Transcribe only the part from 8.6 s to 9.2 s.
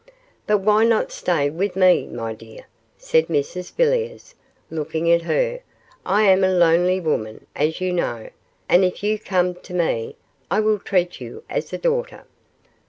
and if you